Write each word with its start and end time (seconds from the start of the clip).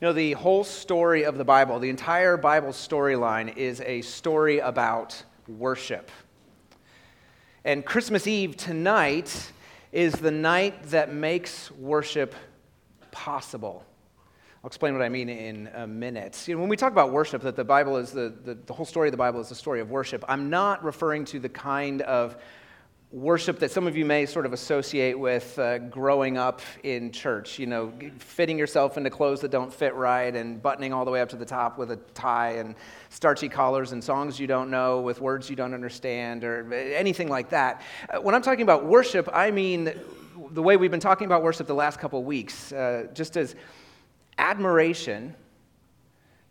You 0.00 0.06
know, 0.06 0.12
the 0.12 0.34
whole 0.34 0.62
story 0.62 1.24
of 1.24 1.38
the 1.38 1.44
Bible, 1.44 1.80
the 1.80 1.90
entire 1.90 2.36
Bible 2.36 2.68
storyline, 2.68 3.56
is 3.56 3.80
a 3.80 4.00
story 4.02 4.60
about 4.60 5.20
worship. 5.48 6.12
And 7.64 7.84
Christmas 7.84 8.28
Eve 8.28 8.56
tonight 8.56 9.50
is 9.90 10.12
the 10.12 10.30
night 10.30 10.84
that 10.90 11.12
makes 11.12 11.72
worship 11.72 12.36
possible. 13.10 13.84
I'll 14.62 14.68
explain 14.68 14.92
what 14.92 15.02
I 15.02 15.08
mean 15.08 15.28
in 15.28 15.68
a 15.74 15.88
minute. 15.88 16.46
You 16.46 16.54
know, 16.54 16.60
when 16.60 16.68
we 16.68 16.76
talk 16.76 16.92
about 16.92 17.10
worship, 17.10 17.42
that 17.42 17.56
the 17.56 17.64
Bible 17.64 17.96
is 17.96 18.12
the, 18.12 18.32
the, 18.44 18.54
the 18.54 18.72
whole 18.72 18.86
story 18.86 19.08
of 19.08 19.12
the 19.12 19.18
Bible 19.18 19.40
is 19.40 19.48
the 19.48 19.56
story 19.56 19.80
of 19.80 19.90
worship, 19.90 20.24
I'm 20.28 20.48
not 20.48 20.84
referring 20.84 21.24
to 21.24 21.40
the 21.40 21.48
kind 21.48 22.02
of 22.02 22.36
worship 23.10 23.58
that 23.58 23.70
some 23.70 23.86
of 23.86 23.96
you 23.96 24.04
may 24.04 24.26
sort 24.26 24.44
of 24.44 24.52
associate 24.52 25.18
with 25.18 25.58
uh, 25.58 25.78
growing 25.78 26.36
up 26.36 26.60
in 26.82 27.10
church, 27.10 27.58
you 27.58 27.66
know, 27.66 27.90
fitting 28.18 28.58
yourself 28.58 28.98
into 28.98 29.08
clothes 29.08 29.40
that 29.40 29.50
don't 29.50 29.72
fit 29.72 29.94
right 29.94 30.36
and 30.36 30.62
buttoning 30.62 30.92
all 30.92 31.06
the 31.06 31.10
way 31.10 31.22
up 31.22 31.28
to 31.30 31.36
the 31.36 31.44
top 31.44 31.78
with 31.78 31.90
a 31.90 31.96
tie 32.12 32.52
and 32.52 32.74
starchy 33.08 33.48
collars 33.48 33.92
and 33.92 34.04
songs 34.04 34.38
you 34.38 34.46
don't 34.46 34.70
know 34.70 35.00
with 35.00 35.22
words 35.22 35.48
you 35.48 35.56
don't 35.56 35.72
understand 35.72 36.44
or 36.44 36.70
anything 36.74 37.28
like 37.28 37.48
that. 37.48 37.80
Uh, 38.10 38.20
when 38.20 38.34
I'm 38.34 38.42
talking 38.42 38.62
about 38.62 38.84
worship, 38.84 39.26
I 39.32 39.50
mean 39.50 39.90
the 40.50 40.62
way 40.62 40.76
we've 40.76 40.90
been 40.90 41.00
talking 41.00 41.24
about 41.24 41.42
worship 41.42 41.66
the 41.66 41.74
last 41.74 41.98
couple 41.98 42.22
weeks, 42.24 42.72
uh, 42.72 43.06
just 43.14 43.38
as 43.38 43.56
admiration 44.36 45.34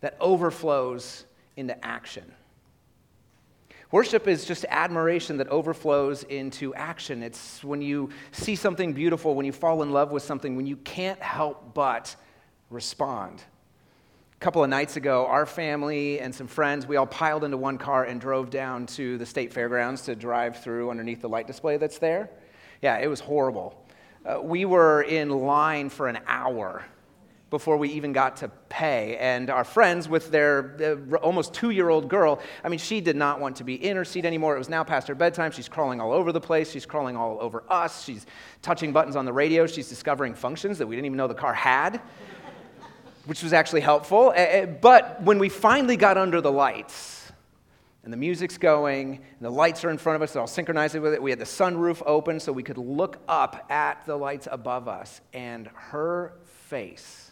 that 0.02 0.18
overflows 0.20 1.26
into 1.56 1.86
action. 1.86 2.32
Worship 3.92 4.28
is 4.28 4.44
just 4.44 4.66
admiration 4.70 5.38
that 5.38 5.48
overflows 5.48 6.24
into 6.24 6.76
action. 6.76 7.24
It's 7.24 7.64
when 7.64 7.82
you 7.82 8.10
see 8.34 8.56
something 8.56 8.92
beautiful, 8.92 9.34
when 9.34 9.46
you 9.46 9.54
fall 9.54 9.82
in 9.82 9.92
love 9.92 10.12
with 10.12 10.24
something, 10.24 10.58
when 10.58 10.66
you 10.66 10.76
can't 10.78 11.22
help 11.22 11.74
but 11.74 12.14
respond. 12.70 13.42
A 14.34 14.40
couple 14.40 14.62
of 14.62 14.70
nights 14.70 14.98
ago, 14.98 15.26
our 15.26 15.46
family 15.46 16.20
and 16.20 16.36
some 16.36 16.48
friends, 16.48 16.86
we 16.86 16.98
all 16.98 17.08
piled 17.08 17.46
into 17.46 17.56
one 17.56 17.78
car 17.78 18.04
and 18.04 18.20
drove 18.20 18.50
down 18.50 18.86
to 18.88 19.18
the 19.18 19.26
state 19.26 19.54
fairgrounds 19.54 20.02
to 20.04 20.16
drive 20.16 20.62
through 20.62 20.92
underneath 20.92 21.22
the 21.22 21.30
light 21.30 21.48
display 21.48 21.78
that's 21.78 21.98
there. 21.98 22.30
Yeah, 22.82 22.98
it 22.98 23.08
was 23.08 23.22
horrible. 23.22 23.84
Uh, 24.26 24.42
we 24.42 24.66
were 24.66 25.04
in 25.04 25.30
line 25.30 25.90
for 25.90 26.10
an 26.10 26.20
hour 26.28 26.84
before 27.50 27.78
we 27.78 27.90
even 27.90 28.12
got 28.12 28.38
to 28.38 28.50
pay. 28.70 29.18
And 29.18 29.50
our 29.50 29.64
friends, 29.64 30.10
with 30.10 30.32
their 30.32 30.98
almost 31.22 31.54
two 31.54 31.70
year 31.70 31.90
old 31.90 32.10
girl, 32.10 32.40
I 32.64 32.70
mean, 32.70 32.80
she 32.80 33.00
did 33.00 33.16
not 33.16 33.40
want 33.40 33.56
to 33.58 33.64
be 33.64 33.76
in 33.76 33.96
her 33.96 34.06
seat 34.06 34.26
anymore. 34.26 34.56
It 34.56 34.60
was 34.60 34.70
now 34.70 34.84
past 34.84 35.08
her 35.08 35.16
bedtime. 35.16 35.52
She's 35.52 35.70
crawling 35.70 36.02
all 36.02 36.12
over 36.12 36.32
the 36.32 36.42
place. 36.42 36.72
She's 36.72 36.86
crawling 36.86 37.16
all 37.16 37.38
over 37.40 37.64
us. 37.70 38.04
She's 38.04 38.26
touching 38.62 38.92
buttons 38.92 39.16
on 39.16 39.26
the 39.26 39.34
radio. 39.34 39.66
She's 39.66 39.88
discovering 39.88 40.34
functions 40.34 40.78
that 40.80 40.88
we 40.88 40.96
didn't 40.96 41.06
even 41.06 41.18
know 41.18 41.28
the 41.28 41.34
car 41.34 41.54
had, 41.54 42.02
which 43.26 43.44
was 43.44 43.54
actually 43.54 43.82
helpful. 43.82 44.34
But 44.82 45.22
when 45.22 45.40
we 45.40 45.50
finally 45.50 45.96
got 45.96 46.18
under 46.18 46.42
the 46.42 46.52
lights, 46.52 47.16
and 48.04 48.14
the 48.14 48.18
music's 48.18 48.58
going, 48.58 49.16
and 49.16 49.42
the 49.42 49.50
lights 49.50 49.84
are 49.84 49.90
in 49.90 49.98
front 49.98 50.16
of 50.16 50.22
us, 50.22 50.32
they're 50.32 50.42
all 50.42 50.48
synchronized 50.48 50.98
with 50.98 51.14
it. 51.14 51.22
We 51.22 51.30
had 51.30 51.40
the 51.40 51.46
sunroof 51.46 52.02
open 52.06 52.40
so 52.40 52.54
we 52.54 52.64
could 52.64 52.78
look 52.78 53.20
up 53.28 53.66
at 53.70 54.06
the 54.06 54.16
lights 54.16 54.48
above 54.50 54.88
us, 54.88 55.20
and 55.34 55.68
her 55.74 56.34
face 56.70 57.27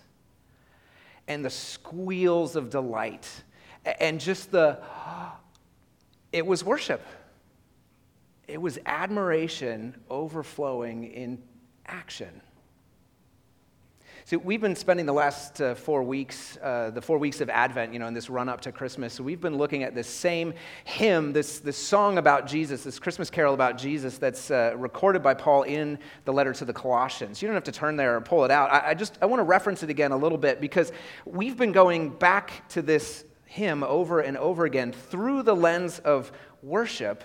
and 1.28 1.44
the 1.44 1.50
squeals 1.50 2.56
of 2.56 2.70
delight 2.70 3.28
and 4.00 4.20
just 4.20 4.52
the, 4.52 4.80
it 6.32 6.46
was 6.46 6.64
worship. 6.64 7.02
It 8.48 8.62
was 8.62 8.80
admiration 8.86 9.96
overflowing 10.10 11.06
in 11.06 11.42
action. 11.88 12.42
So 14.28 14.40
we've 14.40 14.60
been 14.60 14.76
spending 14.76 15.06
the 15.06 15.14
last 15.14 15.62
uh, 15.62 15.76
four 15.76 16.02
weeks, 16.02 16.58
uh, 16.58 16.90
the 16.90 17.00
four 17.00 17.20
weeks 17.20 17.42
of 17.42 17.50
Advent, 17.52 17.94
you 17.94 18.00
know, 18.00 18.08
in 18.08 18.16
this 18.16 18.28
run 18.28 18.50
up 18.50 18.60
to 18.62 18.72
Christmas. 18.72 19.14
So 19.14 19.24
we've 19.24 19.40
been 19.40 19.56
looking 19.56 19.84
at 19.84 19.94
this 19.94 20.08
same 20.08 20.56
hymn, 20.84 21.32
this, 21.32 21.60
this 21.60 21.78
song 21.78 22.18
about 22.18 22.48
Jesus, 22.48 22.84
this 22.84 22.98
Christmas 22.98 23.30
carol 23.30 23.54
about 23.54 23.78
Jesus 23.78 24.18
that's 24.18 24.50
uh, 24.50 24.74
recorded 24.78 25.22
by 25.22 25.36
Paul 25.36 25.62
in 25.62 26.00
the 26.24 26.34
letter 26.34 26.54
to 26.54 26.66
the 26.66 26.74
Colossians. 26.74 27.40
You 27.40 27.48
don't 27.48 27.54
have 27.54 27.66
to 27.66 27.72
turn 27.72 27.98
there 27.98 28.16
or 28.16 28.22
pull 28.22 28.44
it 28.44 28.50
out. 28.50 28.72
I, 28.72 28.90
I 28.90 28.94
just, 28.96 29.16
I 29.22 29.28
want 29.28 29.42
to 29.42 29.44
reference 29.44 29.84
it 29.84 29.92
again 29.92 30.12
a 30.12 30.18
little 30.18 30.40
bit 30.40 30.60
because 30.60 30.92
we've 31.26 31.56
been 31.56 31.72
going 31.72 32.10
back 32.10 32.68
to 32.70 32.82
this 32.82 33.26
hymn 33.46 33.84
over 33.84 34.22
and 34.22 34.38
over 34.38 34.66
again 34.66 34.92
through 34.92 35.44
the 35.44 35.56
lens 35.56 36.00
of 36.00 36.32
worship 36.64 37.24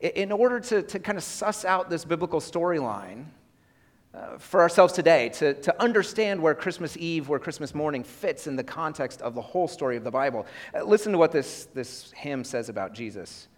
in 0.00 0.32
order 0.32 0.60
to, 0.60 0.80
to 0.80 0.98
kind 0.98 1.18
of 1.18 1.24
suss 1.24 1.66
out 1.66 1.90
this 1.90 2.06
biblical 2.06 2.40
storyline 2.40 3.26
uh, 4.14 4.36
for 4.38 4.60
ourselves 4.60 4.92
today 4.92 5.30
to, 5.30 5.54
to 5.54 5.82
understand 5.82 6.40
where 6.40 6.54
Christmas 6.54 6.96
Eve, 6.96 7.28
where 7.28 7.38
Christmas 7.38 7.74
morning 7.74 8.04
fits 8.04 8.46
in 8.46 8.56
the 8.56 8.64
context 8.64 9.22
of 9.22 9.34
the 9.34 9.40
whole 9.40 9.66
story 9.66 9.96
of 9.96 10.04
the 10.04 10.10
Bible. 10.10 10.46
Uh, 10.74 10.82
listen 10.82 11.12
to 11.12 11.18
what 11.18 11.32
this, 11.32 11.66
this 11.72 12.12
hymn 12.16 12.44
says 12.44 12.68
about 12.68 12.92
Jesus. 12.92 13.48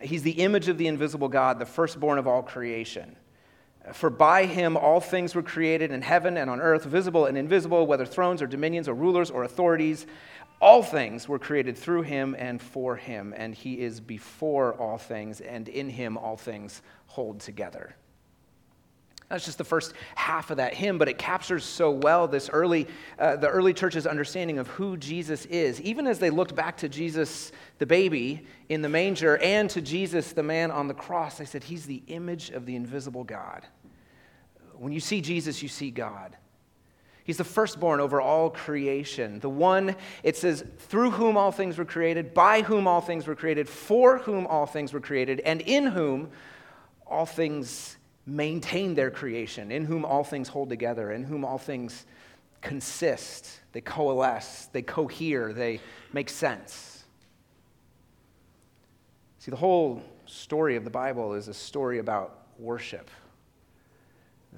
He's 0.00 0.22
the 0.22 0.30
image 0.30 0.68
of 0.68 0.78
the 0.78 0.86
invisible 0.86 1.28
God, 1.28 1.58
the 1.58 1.66
firstborn 1.66 2.18
of 2.18 2.26
all 2.26 2.42
creation. 2.42 3.16
For 3.92 4.10
by 4.10 4.46
him 4.46 4.76
all 4.76 5.00
things 5.00 5.34
were 5.34 5.42
created 5.42 5.90
in 5.90 6.02
heaven 6.02 6.36
and 6.36 6.50
on 6.50 6.60
earth, 6.60 6.84
visible 6.84 7.26
and 7.26 7.36
invisible, 7.36 7.86
whether 7.86 8.06
thrones 8.06 8.42
or 8.42 8.46
dominions 8.46 8.88
or 8.88 8.94
rulers 8.94 9.30
or 9.30 9.44
authorities. 9.44 10.06
All 10.60 10.82
things 10.82 11.26
were 11.28 11.38
created 11.38 11.76
through 11.76 12.02
him 12.02 12.36
and 12.38 12.60
for 12.60 12.94
him, 12.94 13.32
and 13.36 13.54
he 13.54 13.80
is 13.80 13.98
before 13.98 14.74
all 14.74 14.98
things, 14.98 15.40
and 15.40 15.66
in 15.68 15.88
him 15.88 16.18
all 16.18 16.36
things 16.36 16.82
hold 17.06 17.40
together. 17.40 17.96
That's 19.30 19.44
just 19.44 19.58
the 19.58 19.64
first 19.64 19.94
half 20.16 20.50
of 20.50 20.56
that 20.56 20.74
hymn, 20.74 20.98
but 20.98 21.08
it 21.08 21.16
captures 21.16 21.64
so 21.64 21.92
well 21.92 22.26
this 22.26 22.50
early, 22.50 22.88
uh, 23.16 23.36
the 23.36 23.48
early 23.48 23.72
church's 23.72 24.04
understanding 24.04 24.58
of 24.58 24.66
who 24.66 24.96
Jesus 24.96 25.46
is. 25.46 25.80
Even 25.82 26.08
as 26.08 26.18
they 26.18 26.30
looked 26.30 26.56
back 26.56 26.76
to 26.78 26.88
Jesus, 26.88 27.52
the 27.78 27.86
baby 27.86 28.44
in 28.68 28.82
the 28.82 28.88
manger, 28.88 29.38
and 29.38 29.70
to 29.70 29.80
Jesus, 29.80 30.32
the 30.32 30.42
man 30.42 30.72
on 30.72 30.88
the 30.88 30.94
cross, 30.94 31.38
they 31.38 31.44
said, 31.44 31.62
He's 31.62 31.86
the 31.86 32.02
image 32.08 32.50
of 32.50 32.66
the 32.66 32.74
invisible 32.74 33.22
God. 33.22 33.64
When 34.74 34.92
you 34.92 35.00
see 35.00 35.20
Jesus, 35.20 35.62
you 35.62 35.68
see 35.68 35.92
God. 35.92 36.36
He's 37.22 37.36
the 37.36 37.44
firstborn 37.44 38.00
over 38.00 38.20
all 38.20 38.50
creation. 38.50 39.38
The 39.38 39.48
one, 39.48 39.94
it 40.24 40.36
says, 40.36 40.64
through 40.78 41.12
whom 41.12 41.36
all 41.36 41.52
things 41.52 41.78
were 41.78 41.84
created, 41.84 42.34
by 42.34 42.62
whom 42.62 42.88
all 42.88 43.00
things 43.00 43.28
were 43.28 43.36
created, 43.36 43.68
for 43.68 44.18
whom 44.18 44.48
all 44.48 44.66
things 44.66 44.92
were 44.92 45.00
created, 45.00 45.38
and 45.40 45.60
in 45.60 45.86
whom 45.86 46.30
all 47.06 47.26
things 47.26 47.96
maintain 48.26 48.94
their 48.94 49.10
creation, 49.10 49.70
in 49.70 49.84
whom 49.84 50.04
all 50.04 50.24
things 50.24 50.48
hold 50.48 50.68
together, 50.68 51.12
in 51.12 51.24
whom 51.24 51.44
all 51.44 51.58
things 51.58 52.06
consist, 52.60 53.60
they 53.72 53.80
coalesce, 53.80 54.66
they 54.72 54.82
cohere, 54.82 55.52
they 55.52 55.80
make 56.12 56.28
sense. 56.28 57.04
See, 59.38 59.50
the 59.50 59.56
whole 59.56 60.02
story 60.26 60.76
of 60.76 60.84
the 60.84 60.90
Bible 60.90 61.34
is 61.34 61.48
a 61.48 61.54
story 61.54 61.98
about 61.98 62.46
worship. 62.58 63.10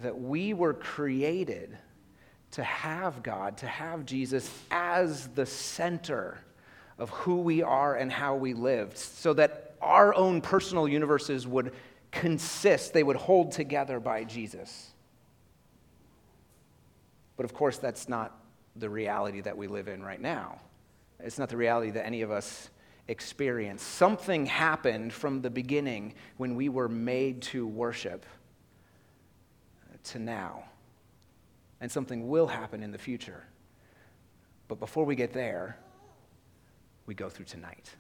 That 0.03 0.21
we 0.21 0.55
were 0.55 0.75
created 0.75 1.79
to 2.53 2.63
have 2.65 3.23
God, 3.23 3.57
to 3.59 3.67
have 3.67 4.05
Jesus 4.05 4.53
as 4.71 5.29
the 5.29 5.47
center 5.47 6.39
of 6.99 7.11
who 7.11 7.37
we 7.37 7.63
are 7.63 7.95
and 7.95 8.11
how 8.11 8.35
we 8.35 8.55
lived, 8.55 8.99
so 8.99 9.33
that 9.35 9.75
our 9.81 10.15
own 10.15 10.41
personal 10.41 10.89
universes 10.89 11.47
would 11.47 11.73
consist, 12.13 12.93
they 12.93 13.03
would 13.03 13.17
hold 13.17 13.51
together 13.51 13.99
by 13.99 14.23
Jesus. 14.23 14.93
But 17.37 17.45
of 17.45 17.55
course, 17.55 17.79
that's 17.79 18.09
not 18.09 18.39
the 18.77 18.89
reality 18.89 19.41
that 19.41 19.57
we 19.57 19.67
live 19.67 19.89
in 19.89 20.03
right 20.03 20.21
now. 20.21 20.61
It's 21.19 21.39
not 21.39 21.49
the 21.49 21.57
reality 21.57 21.91
that 21.93 22.07
any 22.07 22.23
of 22.23 22.31
us 22.31 22.71
experience. 23.09 23.83
Something 23.83 24.47
happened 24.47 25.13
from 25.13 25.43
the 25.43 25.51
beginning 25.51 26.15
when 26.37 26.55
we 26.55 26.69
were 26.69 26.89
made 26.89 27.43
to 27.43 27.67
worship 27.67 28.25
to 30.05 30.19
now. 30.19 30.65
And 31.81 31.91
something 31.91 32.29
will 32.29 32.47
happen 32.47 32.83
in 32.83 32.93
the 32.93 32.99
future. 32.99 33.45
But 34.69 34.79
before 34.79 35.05
we 35.05 35.17
get 35.17 35.33
there, 35.33 35.79
we 37.07 37.15
go 37.15 37.29
through 37.29 37.47
tonight. 37.47 37.91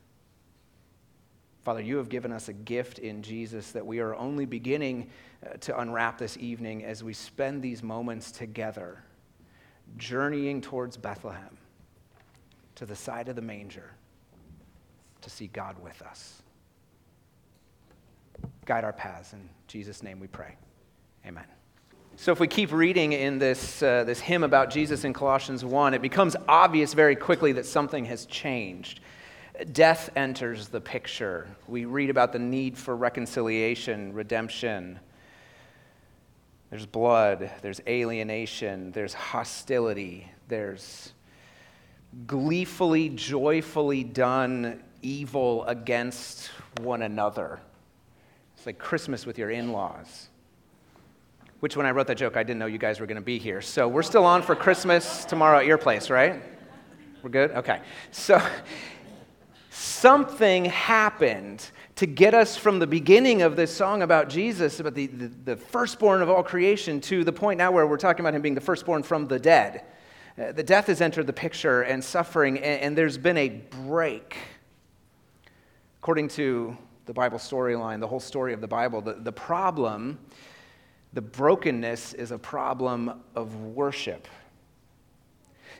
Father, 1.64 1.80
you 1.80 1.96
have 1.96 2.08
given 2.08 2.32
us 2.32 2.48
a 2.48 2.52
gift 2.52 2.98
in 2.98 3.22
Jesus 3.22 3.70
that 3.72 3.86
we 3.86 4.00
are 4.00 4.14
only 4.16 4.46
beginning 4.46 5.10
uh, 5.44 5.56
to 5.58 5.78
unwrap 5.78 6.18
this 6.18 6.36
evening 6.38 6.84
as 6.84 7.04
we 7.04 7.12
spend 7.12 7.62
these 7.62 7.82
moments 7.82 8.32
together, 8.32 9.02
journeying 9.96 10.60
towards 10.60 10.96
Bethlehem, 10.96 11.56
to 12.74 12.84
the 12.84 12.96
side 12.96 13.28
of 13.28 13.36
the 13.36 13.42
manger, 13.42 13.92
to 15.20 15.30
see 15.30 15.46
God 15.46 15.76
with 15.80 16.02
us. 16.02 16.42
Guide 18.64 18.82
our 18.82 18.92
paths. 18.92 19.32
In 19.32 19.48
Jesus' 19.68 20.02
name 20.02 20.18
we 20.18 20.26
pray. 20.26 20.56
Amen. 21.24 21.44
So, 22.16 22.32
if 22.32 22.40
we 22.40 22.48
keep 22.48 22.72
reading 22.72 23.12
in 23.12 23.38
this, 23.38 23.82
uh, 23.82 24.04
this 24.04 24.20
hymn 24.20 24.42
about 24.42 24.68
Jesus 24.68 25.04
in 25.04 25.12
Colossians 25.12 25.64
1, 25.64 25.94
it 25.94 26.02
becomes 26.02 26.36
obvious 26.48 26.92
very 26.92 27.16
quickly 27.16 27.52
that 27.52 27.66
something 27.66 28.04
has 28.04 28.26
changed. 28.26 29.00
Death 29.72 30.10
enters 30.16 30.68
the 30.68 30.80
picture. 30.80 31.46
We 31.68 31.84
read 31.84 32.10
about 32.10 32.32
the 32.32 32.38
need 32.38 32.78
for 32.78 32.96
reconciliation, 32.96 34.12
redemption. 34.12 34.98
There's 36.70 36.86
blood, 36.86 37.50
there's 37.60 37.80
alienation, 37.86 38.92
there's 38.92 39.12
hostility, 39.12 40.30
there's 40.48 41.12
gleefully, 42.26 43.10
joyfully 43.10 44.04
done 44.04 44.82
evil 45.02 45.64
against 45.66 46.48
one 46.80 47.02
another. 47.02 47.60
It's 48.56 48.64
like 48.64 48.78
Christmas 48.78 49.26
with 49.26 49.36
your 49.36 49.50
in 49.50 49.72
laws. 49.72 50.28
Which, 51.60 51.76
when 51.76 51.86
I 51.86 51.90
wrote 51.90 52.06
that 52.08 52.16
joke, 52.16 52.36
I 52.36 52.42
didn't 52.42 52.58
know 52.58 52.66
you 52.66 52.78
guys 52.78 53.00
were 53.00 53.06
going 53.06 53.16
to 53.16 53.20
be 53.20 53.38
here. 53.38 53.60
So 53.60 53.86
we're 53.86 54.02
still 54.02 54.24
on 54.24 54.42
for 54.42 54.56
Christmas 54.56 55.24
tomorrow 55.24 55.58
at 55.58 55.66
your 55.66 55.78
place, 55.78 56.10
right? 56.10 56.42
We're 57.22 57.30
good? 57.30 57.52
Okay. 57.52 57.80
So 58.10 58.42
something 59.72 60.66
happened 60.66 61.70
to 61.96 62.06
get 62.06 62.34
us 62.34 62.58
from 62.58 62.78
the 62.78 62.86
beginning 62.86 63.40
of 63.40 63.56
this 63.56 63.74
song 63.74 64.02
about 64.02 64.28
Jesus, 64.28 64.80
about 64.80 64.94
the, 64.94 65.06
the, 65.06 65.28
the, 65.44 65.56
firstborn 65.56 66.20
of 66.20 66.28
all 66.28 66.42
creation, 66.42 67.00
to 67.00 67.24
the 67.24 67.32
point 67.32 67.56
now 67.56 67.72
where 67.72 67.86
we're 67.86 67.96
talking 67.96 68.20
about 68.20 68.34
him 68.34 68.42
being 68.42 68.54
the 68.54 68.60
firstborn 68.60 69.02
from 69.02 69.26
the 69.28 69.38
dead. 69.38 69.84
Uh, 70.38 70.52
the 70.52 70.62
death 70.62 70.88
has 70.88 71.00
entered 71.00 71.26
the 71.26 71.32
picture 71.32 71.82
and 71.82 72.04
suffering, 72.04 72.58
and, 72.58 72.82
and 72.82 72.98
there's 72.98 73.16
been 73.16 73.38
a 73.38 73.48
break. 73.48 74.36
According 76.02 76.28
to 76.28 76.76
the 77.06 77.14
Bible 77.14 77.38
storyline, 77.38 77.98
the 77.98 78.08
whole 78.08 78.20
story 78.20 78.52
of 78.52 78.60
the 78.60 78.68
Bible, 78.68 79.00
the, 79.00 79.14
the 79.14 79.32
problem, 79.32 80.18
the 81.14 81.22
brokenness 81.22 82.12
is 82.12 82.30
a 82.30 82.38
problem 82.38 83.22
of 83.34 83.56
worship. 83.56 84.28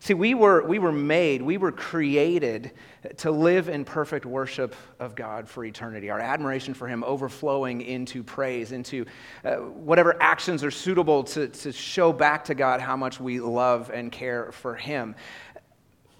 See, 0.03 0.15
we 0.15 0.35
were, 0.35 0.67
we 0.67 0.81
were 0.81 0.91
made, 0.91 1.43
we 1.43 1.59
were 1.59 1.71
created 1.71 2.73
to 3.19 3.31
live 3.31 3.69
in 3.69 3.85
perfect 3.85 4.27
worship 4.27 4.75
of 4.99 5.15
God 5.15 5.49
for 5.49 5.65
eternity. 5.65 6.11
Our 6.11 6.19
admiration 6.19 6.75
for 6.75 6.89
Him 6.89 7.05
overflowing 7.05 7.83
into 7.83 8.25
praise, 8.25 8.73
into 8.73 9.07
uh, 9.45 9.59
whatever 9.59 10.21
actions 10.21 10.65
are 10.65 10.73
suitable 10.73 11.23
to, 11.23 11.47
to 11.47 11.71
show 11.71 12.13
back 12.13 12.47
to 12.47 12.55
God 12.57 12.81
how 12.81 12.97
much 12.97 13.21
we 13.21 13.39
love 13.39 13.93
and 13.95 14.11
care 14.11 14.51
for 14.51 14.75
Him. 14.75 15.15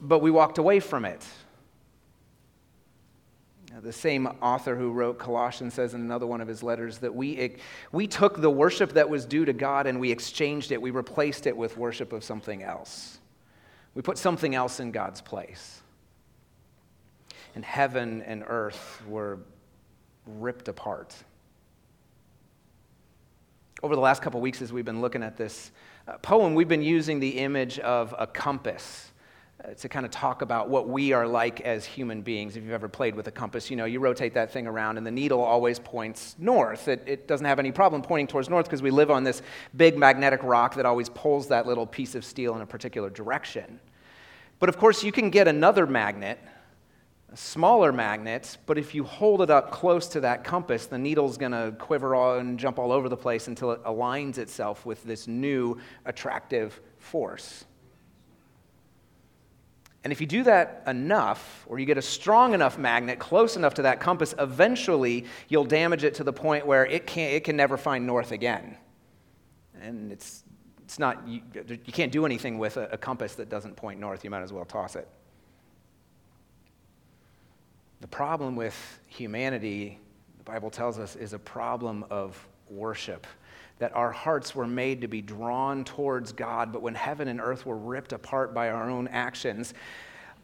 But 0.01 0.21
we 0.21 0.31
walked 0.31 0.59
away 0.59 0.79
from 0.79 1.05
it. 1.05 1.27
The 3.81 3.93
same 3.93 4.29
author 4.41 4.77
who 4.77 4.93
wrote 4.93 5.19
Colossians 5.19 5.75
says 5.75 5.95
in 5.95 6.03
another 6.03 6.29
one 6.29 6.41
of 6.41 6.47
his 6.47 6.63
letters 6.63 6.99
that 6.99 7.13
we, 7.13 7.57
we 7.91 8.07
took 8.07 8.41
the 8.41 8.51
worship 8.51 8.93
that 8.93 9.09
was 9.09 9.25
due 9.25 9.45
to 9.45 9.53
God 9.53 9.89
and 9.89 9.99
we 9.99 10.13
exchanged 10.13 10.71
it, 10.71 10.81
we 10.81 10.93
replaced 10.93 11.49
it 11.49 11.57
with 11.57 11.77
worship 11.77 12.13
of 12.13 12.23
something 12.23 12.63
else. 12.63 13.19
We 13.95 14.03
put 14.03 14.19
something 14.19 14.55
else 14.55 14.81
in 14.81 14.91
God's 14.91 15.21
place. 15.21 15.81
And 17.55 17.65
heaven 17.65 18.23
and 18.23 18.43
earth 18.47 19.03
were 19.07 19.39
ripped 20.27 20.69
apart. 20.69 21.15
Over 23.83 23.95
the 23.95 24.01
last 24.01 24.23
couple 24.23 24.41
weeks, 24.41 24.63
as 24.63 24.73
we've 24.73 24.85
been 24.85 25.01
looking 25.01 25.23
at 25.23 25.37
this 25.37 25.71
uh, 26.09 26.17
poem, 26.19 26.55
we've 26.55 26.69
been 26.69 26.83
using 26.83 27.21
the 27.21 27.39
image 27.39 27.79
of 27.81 28.15
a 28.19 28.27
compass 28.27 29.12
Uh, 29.65 29.75
to 29.75 29.89
kind 29.89 30.05
of 30.05 30.11
talk 30.11 30.43
about 30.43 30.69
what 30.69 30.89
we 30.89 31.13
are 31.13 31.27
like 31.27 31.61
as 31.61 31.85
human 31.85 32.21
beings. 32.21 32.57
If 32.57 32.65
you've 32.65 32.73
ever 32.73 32.89
played 32.89 33.15
with 33.15 33.29
a 33.29 33.31
compass, 33.31 33.71
you 33.71 33.77
know, 33.77 33.85
you 33.85 34.01
rotate 34.01 34.35
that 34.35 34.51
thing 34.51 34.67
around 34.67 34.97
and 34.97 35.07
the 35.07 35.11
needle 35.11 35.41
always 35.41 35.79
points 35.79 36.35
north. 36.39 36.89
It, 36.89 37.05
it 37.07 37.29
doesn't 37.29 37.47
have 37.47 37.61
any 37.61 37.71
problem 37.71 38.03
pointing 38.03 38.27
towards 38.27 38.49
north 38.49 38.67
because 38.67 38.83
we 38.83 38.91
live 38.91 39.11
on 39.11 39.23
this 39.23 39.41
big 39.77 39.97
magnetic 39.97 40.43
rock 40.43 40.75
that 40.75 40.87
always 40.87 41.09
pulls 41.11 41.47
that 41.49 41.67
little 41.67 41.87
piece 41.87 42.17
of 42.17 42.25
steel 42.25 42.57
in 42.57 42.63
a 42.63 42.67
particular 42.67 43.09
direction. 43.09 43.79
But 44.59 44.69
of 44.69 44.79
course, 44.79 45.05
you 45.05 45.13
can 45.13 45.31
get 45.31 45.47
another 45.47 45.87
magnet, 45.87 46.41
a 47.33 47.37
smaller 47.37 47.93
magnet, 47.93 48.59
but 48.67 48.79
if 48.79 48.97
you 48.97 49.05
hold 49.05 49.43
it 49.43 49.51
up 49.51 49.71
close 49.71 50.09
to 50.09 50.21
that 50.23 50.43
compass, 50.43 50.87
the 50.87 50.99
needle's 50.99 51.37
going 51.37 51.53
to 51.53 51.73
quiver 51.79 52.39
and 52.39 52.59
jump 52.59 52.81
all 52.81 52.91
over 52.91 53.09
the 53.09 53.17
place 53.17 53.47
until 53.47 53.71
it 53.71 53.85
aligns 53.85 54.39
itself 54.39 54.85
with 54.85 55.05
this 55.05 55.29
new 55.29 55.79
attractive 56.05 56.81
force. 56.99 57.65
And 60.05 60.13
if 60.13 60.21
you 60.21 60.27
do 60.27 60.43
that 60.45 60.83
enough, 60.87 61.65
or 61.69 61.79
you 61.79 61.87
get 61.87 61.97
a 61.97 62.03
strong 62.03 62.55
enough 62.55 62.77
magnet 62.77 63.21
close 63.21 63.57
enough 63.57 63.75
to 63.75 63.83
that 63.83 64.01
compass, 64.01 64.35
eventually 64.39 65.27
you'll 65.49 65.65
damage 65.65 66.03
it 66.03 66.15
to 66.17 66.25
the 66.25 66.33
point 66.33 66.67
where 66.67 66.85
it, 66.85 67.07
can't, 67.07 67.33
it 67.33 67.45
can 67.45 67.57
never 67.57 67.77
find 67.77 68.05
north 68.05 68.33
again. 68.33 68.77
And 69.81 70.11
it's, 70.11 70.43
it's 70.83 70.99
not, 70.99 71.27
you, 71.27 71.41
you 71.55 71.93
can't 71.93 72.11
do 72.11 72.27
anything 72.27 72.59
with 72.59 72.77
a, 72.77 72.89
a 72.89 72.99
compass 72.99 73.37
that 73.37 73.49
doesn't 73.49 73.77
point 73.77 74.01
north. 74.01 74.25
You 74.25 74.31
might 74.31 74.43
as 74.43 74.53
well 74.53 74.65
toss 74.65 74.97
it. 74.97 75.07
The 78.01 78.09
problem 78.09 78.57
with 78.57 79.01
humanity, 79.07 80.01
the 80.39 80.45
Bible 80.45 80.71
tells 80.71 80.99
us, 80.99 81.15
is 81.15 81.33
a 81.33 81.39
problem 81.39 82.05
of 82.11 82.37
worship 82.69 83.25
that 83.79 83.95
our 83.95 84.13
hearts 84.13 84.55
were 84.55 84.67
made 84.67 85.01
to 85.01 85.09
be 85.09 85.23
drawn 85.23 85.85
towards 85.85 86.33
God, 86.33 86.73
but 86.73 86.83
when 86.83 86.95
heaven 86.95 87.29
and 87.29 87.41
earth 87.41 87.67
were 87.67 87.77
ripped 87.77 88.13
apart 88.13 88.55
by 88.55 88.71
our 88.71 88.89
own 88.89 89.09
actions, 89.09 89.75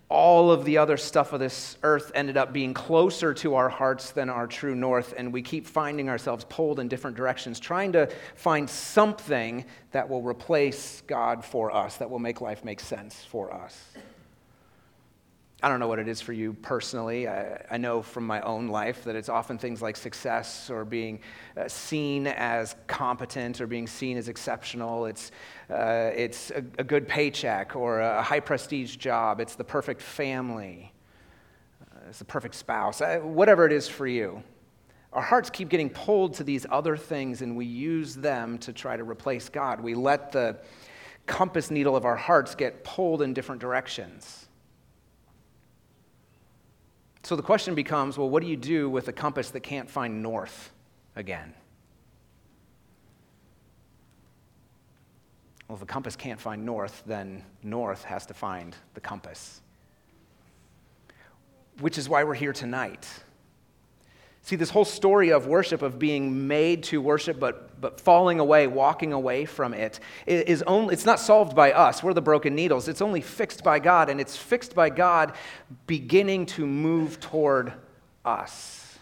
all 0.09 0.51
of 0.51 0.65
the 0.65 0.79
other 0.79 0.97
stuff 0.97 1.33
of 1.35 1.41
this 1.41 1.77
earth 1.83 2.11
ended 2.15 2.39
up 2.39 2.53
being 2.53 2.73
closer 2.73 3.35
to 3.35 3.55
our 3.55 3.69
hearts 3.69 4.11
than 4.11 4.31
our 4.31 4.47
true 4.47 4.75
north, 4.75 5.13
and 5.17 5.33
we 5.33 5.43
keep 5.43 5.67
finding 5.67 6.09
ourselves 6.09 6.47
pulled 6.49 6.81
in 6.81 6.89
different 6.89 7.17
directions, 7.17 7.61
trying 7.61 7.93
to 7.93 8.09
find 8.35 8.69
something 8.69 9.65
that 9.93 10.09
will 10.09 10.23
replace 10.23 11.03
God 11.07 11.45
for 11.45 11.71
us, 11.71 11.97
that 11.97 12.09
will 12.09 12.19
make 12.19 12.41
life 12.41 12.65
make 12.65 12.81
sense 12.81 13.23
for 13.29 13.53
us. 13.53 13.93
I 15.60 15.69
don't 15.69 15.81
know 15.81 15.88
what 15.88 15.99
it 15.99 16.06
is 16.06 16.20
for 16.20 16.32
you 16.32 16.52
personally. 16.52 17.26
I, 17.26 17.60
I, 17.69 17.78
know 17.78 18.00
from 18.00 18.25
my 18.25 18.40
own 18.43 18.69
life 18.69 19.02
that 19.02 19.16
it's 19.16 19.28
often 19.28 19.58
things 19.58 19.82
like 19.82 19.96
success 19.96 20.70
or 20.70 20.84
being 20.84 21.19
uh, 21.56 21.66
seen 21.66 22.28
as 22.28 22.76
competent 22.87 23.60
or 23.60 23.66
being 23.66 23.88
seen 23.88 24.16
as 24.16 24.28
exceptional. 24.28 25.06
It's, 25.06 25.32
uh, 25.69 26.12
it's 26.14 26.50
a, 26.50 26.58
a, 26.78 26.84
good 26.84 27.08
paycheck 27.08 27.75
or 27.75 27.99
a 27.99 28.22
high 28.22 28.38
prestige 28.38 28.94
job. 28.96 29.40
It's 29.40 29.56
the 29.56 29.64
perfect 29.64 30.00
family. 30.00 30.93
Uh, 31.82 32.06
it's 32.08 32.20
the 32.20 32.25
perfect 32.25 32.55
spouse. 32.55 33.00
Uh, 33.00 33.19
whatever 33.19 33.66
it 33.66 33.72
is 33.72 33.88
for 33.88 34.06
you. 34.06 34.40
Our 35.12 35.22
hearts 35.22 35.50
keep 35.50 35.70
getting 35.70 35.90
pulled 35.90 36.34
to 36.34 36.44
these 36.44 36.66
other 36.70 36.96
things 36.96 37.43
and 37.43 37.56
we 37.56 37.66
use 37.66 38.14
them 38.14 38.58
to 38.58 38.72
try 38.72 38.96
to 38.96 39.02
replace 39.02 39.49
God. 39.49 39.81
We 39.81 39.96
let 39.96 40.31
the 40.31 40.58
compass 41.26 41.69
needle 41.69 41.96
of 41.96 42.05
our 42.05 42.16
hearts 42.16 42.55
get 42.55 42.84
pulled 42.84 43.22
in 43.22 43.34
different 43.34 43.60
directions. 43.60 44.48
So 47.29 47.37
the 47.37 47.43
question 47.43 47.75
becomes 47.75 48.17
well, 48.17 48.31
what 48.31 48.43
do 48.43 48.49
you 48.49 48.57
do 48.57 48.89
with 48.89 49.09
a 49.09 49.13
compass 49.13 49.51
that 49.51 49.61
can't 49.61 49.91
find 49.91 50.23
north 50.23 50.73
again? 51.15 51.53
Well, 55.69 55.77
if 55.77 55.83
a 55.83 55.85
compass 55.85 56.17
can't 56.17 56.41
find 56.41 56.65
north, 56.65 57.03
then 57.05 57.45
north 57.63 58.03
has 58.05 58.25
to 58.25 58.33
find 58.33 58.75
the 58.95 59.01
compass. 59.01 59.61
Which 61.81 61.99
is 61.99 62.08
why 62.08 62.25
we're 62.25 62.32
here 62.32 62.55
tonight. 62.55 63.06
See, 64.43 64.57
this 64.57 64.71
whole 64.71 64.85
story 64.85 65.31
of 65.31 65.47
worship, 65.47 65.83
of 65.83 65.99
being 65.99 66.49
made 66.49 66.83
to 66.85 67.03
worship, 67.03 67.39
but, 67.39 67.79
but 67.81 68.01
falling 68.01 68.41
away, 68.41 68.67
walking 68.67 69.13
away 69.13 69.45
from 69.45 69.75
it, 69.75 70.01
is 70.27 70.63
only, 70.63 70.95
it's 70.95 71.05
not 71.05 71.21
solved 71.21 71.55
by 71.55 71.73
us. 71.73 72.03
We're 72.03 72.15
the 72.15 72.23
broken 72.23 72.55
needles. 72.55 72.89
It's 72.89 73.03
only 73.03 73.21
fixed 73.21 73.63
by 73.63 73.79
God, 73.79 74.09
and 74.09 74.21
it's 74.21 74.37
fixed 74.37 74.75
by 74.75 74.89
God 74.89 75.35
beginning 75.87 76.47
to 76.47 76.67
move 76.67 77.21
toward 77.21 77.75
us, 78.25 78.99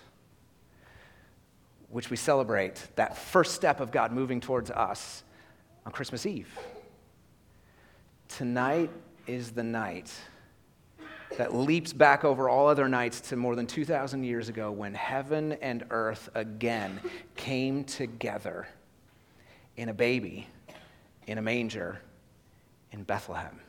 which 1.90 2.10
we 2.10 2.16
celebrate, 2.16 2.84
that 2.96 3.16
first 3.16 3.54
step 3.54 3.78
of 3.80 3.92
God 3.92 4.10
moving 4.10 4.40
towards 4.40 4.70
us 4.70 5.22
on 5.84 5.92
Christmas 5.92 6.26
Eve. 6.26 6.48
Tonight 8.28 8.90
is 9.28 9.52
the 9.52 9.62
night 9.62 10.12
that 11.36 11.54
leaps 11.54 11.92
back 11.92 12.24
over 12.24 12.48
all 12.48 12.68
other 12.68 12.88
nights 12.88 13.20
to 13.20 13.36
more 13.36 13.56
than 13.56 13.66
2,000 13.66 14.24
years 14.24 14.48
ago 14.48 14.70
when 14.70 14.94
heaven 14.94 15.52
and 15.54 15.84
earth 15.90 16.28
again 16.34 17.00
came 17.36 17.84
together 17.84 18.66
in 19.76 19.88
a 19.88 19.94
baby 19.94 20.48
in 21.26 21.38
a 21.38 21.42
manger 21.42 22.00
in 22.92 23.02
Bethlehem. 23.02 23.60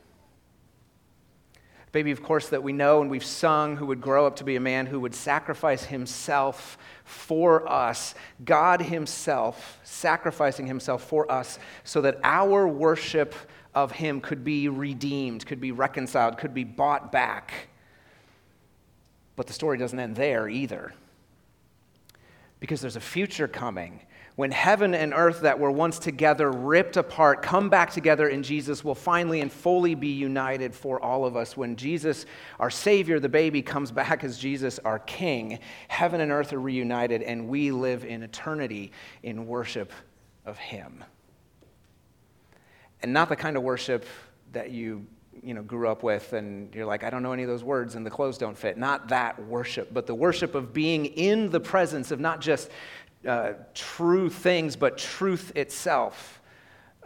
Baby, 1.90 2.10
of 2.10 2.22
course, 2.22 2.50
that 2.50 2.62
we 2.62 2.72
know 2.72 3.00
and 3.00 3.10
we've 3.10 3.24
sung, 3.24 3.76
who 3.76 3.86
would 3.86 4.00
grow 4.00 4.26
up 4.26 4.36
to 4.36 4.44
be 4.44 4.56
a 4.56 4.60
man 4.60 4.86
who 4.86 5.00
would 5.00 5.14
sacrifice 5.14 5.84
himself 5.84 6.76
for 7.08 7.66
us. 7.66 8.14
God 8.44 8.82
Himself 8.82 9.80
sacrificing 9.82 10.66
Himself 10.66 11.02
for 11.02 11.30
us 11.32 11.58
so 11.84 12.02
that 12.02 12.20
our 12.22 12.68
worship 12.68 13.34
of 13.74 13.92
him 13.92 14.20
could 14.20 14.44
be 14.44 14.68
redeemed, 14.68 15.46
could 15.46 15.60
be 15.60 15.72
reconciled, 15.72 16.38
could 16.38 16.54
be 16.54 16.64
bought 16.64 17.12
back. 17.12 17.68
But 19.36 19.46
the 19.46 19.52
story 19.52 19.78
doesn't 19.78 19.98
end 19.98 20.16
there 20.16 20.48
either. 20.48 20.92
Because 22.60 22.80
there's 22.80 22.96
a 22.96 23.00
future 23.00 23.46
coming 23.46 24.00
when 24.38 24.52
heaven 24.52 24.94
and 24.94 25.12
earth 25.14 25.40
that 25.40 25.58
were 25.58 25.70
once 25.72 25.98
together, 25.98 26.52
ripped 26.52 26.96
apart, 26.96 27.42
come 27.42 27.68
back 27.68 27.90
together 27.90 28.28
in 28.28 28.44
Jesus, 28.44 28.84
will 28.84 28.94
finally 28.94 29.40
and 29.40 29.50
fully 29.50 29.96
be 29.96 30.12
united 30.12 30.72
for 30.72 31.02
all 31.02 31.24
of 31.24 31.36
us. 31.36 31.56
When 31.56 31.74
Jesus, 31.74 32.24
our 32.60 32.70
Savior, 32.70 33.18
the 33.18 33.28
baby, 33.28 33.62
comes 33.62 33.90
back 33.90 34.22
as 34.22 34.38
Jesus, 34.38 34.78
our 34.84 35.00
King, 35.00 35.58
heaven 35.88 36.20
and 36.20 36.30
earth 36.30 36.52
are 36.52 36.60
reunited, 36.60 37.20
and 37.22 37.48
we 37.48 37.72
live 37.72 38.04
in 38.04 38.22
eternity 38.22 38.92
in 39.24 39.44
worship 39.44 39.92
of 40.46 40.56
Him 40.56 41.02
and 43.02 43.12
not 43.12 43.28
the 43.28 43.36
kind 43.36 43.56
of 43.56 43.62
worship 43.62 44.04
that 44.52 44.70
you 44.70 45.06
you 45.42 45.54
know, 45.54 45.62
grew 45.62 45.88
up 45.88 46.02
with, 46.02 46.32
and 46.32 46.74
you're 46.74 46.86
like, 46.86 47.04
I 47.04 47.10
don't 47.10 47.22
know 47.22 47.32
any 47.32 47.42
of 47.42 47.48
those 47.48 47.64
words, 47.64 47.94
and 47.94 48.04
the 48.04 48.10
clothes 48.10 48.38
don't 48.38 48.56
fit. 48.56 48.76
Not 48.76 49.08
that 49.08 49.40
worship, 49.46 49.92
but 49.92 50.06
the 50.06 50.14
worship 50.14 50.54
of 50.54 50.72
being 50.72 51.06
in 51.06 51.50
the 51.50 51.60
presence 51.60 52.10
of 52.10 52.20
not 52.20 52.40
just 52.40 52.70
uh, 53.26 53.52
true 53.74 54.30
things, 54.30 54.76
but 54.76 54.98
truth 54.98 55.52
itself. 55.56 56.40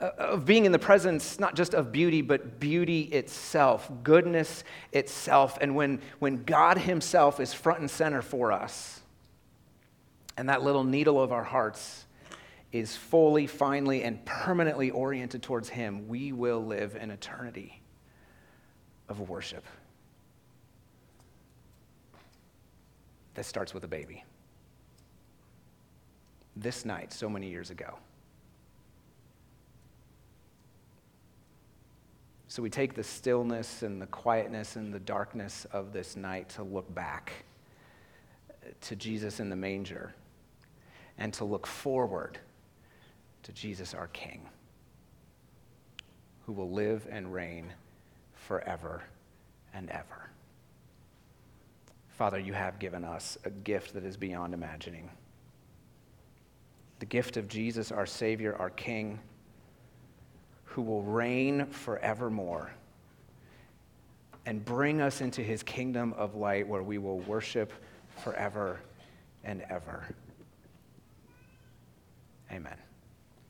Uh, 0.00 0.10
of 0.18 0.44
being 0.46 0.64
in 0.64 0.72
the 0.72 0.78
presence 0.78 1.38
not 1.38 1.54
just 1.54 1.74
of 1.74 1.92
beauty, 1.92 2.22
but 2.22 2.58
beauty 2.58 3.02
itself, 3.02 3.90
goodness 4.02 4.64
itself. 4.92 5.58
And 5.60 5.74
when, 5.76 6.00
when 6.18 6.44
God 6.44 6.78
Himself 6.78 7.38
is 7.40 7.52
front 7.52 7.80
and 7.80 7.90
center 7.90 8.22
for 8.22 8.52
us, 8.52 9.00
and 10.36 10.48
that 10.48 10.62
little 10.62 10.84
needle 10.84 11.22
of 11.22 11.32
our 11.32 11.44
hearts 11.44 12.06
is 12.72 12.96
fully, 12.96 13.46
finally, 13.46 14.02
and 14.02 14.24
permanently 14.24 14.90
oriented 14.90 15.42
towards 15.42 15.68
Him, 15.68 16.08
we 16.08 16.32
will 16.32 16.64
live 16.64 16.96
an 16.96 17.10
eternity 17.10 17.82
of 19.08 19.28
worship 19.28 19.64
that 23.34 23.44
starts 23.44 23.74
with 23.74 23.84
a 23.84 23.88
baby. 23.88 24.24
This 26.56 26.84
night, 26.84 27.12
so 27.12 27.28
many 27.28 27.48
years 27.48 27.70
ago. 27.70 27.98
So 32.48 32.62
we 32.62 32.68
take 32.68 32.94
the 32.94 33.02
stillness 33.02 33.82
and 33.82 34.00
the 34.00 34.06
quietness 34.06 34.76
and 34.76 34.92
the 34.92 35.00
darkness 35.00 35.66
of 35.72 35.92
this 35.94 36.16
night 36.16 36.50
to 36.50 36.62
look 36.62 36.94
back 36.94 37.32
to 38.82 38.96
Jesus 38.96 39.40
in 39.40 39.48
the 39.48 39.56
manger 39.56 40.14
and 41.16 41.32
to 41.34 41.44
look 41.44 41.66
forward 41.66 42.38
to 43.42 43.52
Jesus 43.52 43.94
our 43.94 44.08
King, 44.08 44.48
who 46.46 46.52
will 46.52 46.70
live 46.70 47.06
and 47.10 47.32
reign 47.32 47.72
forever 48.34 49.02
and 49.74 49.90
ever. 49.90 50.30
Father, 52.08 52.38
you 52.38 52.52
have 52.52 52.78
given 52.78 53.04
us 53.04 53.38
a 53.44 53.50
gift 53.50 53.94
that 53.94 54.04
is 54.04 54.16
beyond 54.16 54.54
imagining. 54.54 55.10
The 56.98 57.06
gift 57.06 57.36
of 57.36 57.48
Jesus, 57.48 57.90
our 57.90 58.06
Savior, 58.06 58.54
our 58.56 58.70
King, 58.70 59.18
who 60.64 60.82
will 60.82 61.02
reign 61.02 61.66
forevermore 61.66 62.70
and 64.46 64.64
bring 64.64 65.00
us 65.00 65.20
into 65.20 65.42
his 65.42 65.62
kingdom 65.62 66.12
of 66.14 66.34
light 66.34 66.66
where 66.66 66.82
we 66.82 66.98
will 66.98 67.20
worship 67.20 67.72
forever 68.22 68.80
and 69.44 69.62
ever. 69.68 70.04
Amen. 72.50 72.76